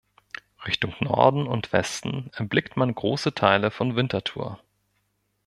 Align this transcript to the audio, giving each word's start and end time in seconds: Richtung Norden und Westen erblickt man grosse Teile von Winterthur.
Richtung 0.65 0.95
Norden 0.99 1.45
und 1.45 1.73
Westen 1.73 2.31
erblickt 2.35 2.75
man 2.75 2.95
grosse 2.95 3.35
Teile 3.35 3.69
von 3.69 3.95
Winterthur. 3.95 4.59